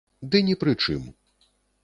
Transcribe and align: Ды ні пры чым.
Ды 0.35 0.41
ні 0.47 0.55
пры 0.63 0.73
чым. 0.87 1.05